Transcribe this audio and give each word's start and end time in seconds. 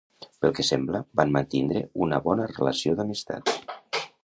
Pel 0.45 0.53
que 0.59 0.63
sembla, 0.69 1.01
van 1.21 1.35
mantindre 1.35 1.83
una 2.07 2.21
bona 2.29 2.49
relació 2.55 2.99
d'amistat. 3.01 3.57